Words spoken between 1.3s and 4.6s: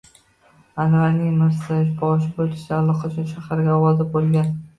mirzaboshi bo’lishi allaqachon shaharga ovoza bo’lgan.